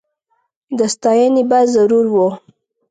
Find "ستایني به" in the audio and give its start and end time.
0.93-1.59